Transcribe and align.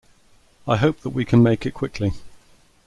I 0.67 0.77
hope 0.77 1.01
that 1.01 1.11
we 1.11 1.25
can 1.25 1.43
make 1.43 1.63
it 1.67 1.75
quickly. 1.75 2.13